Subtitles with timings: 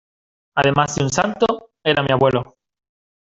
[0.55, 2.57] además de un santo, era mi abuelo.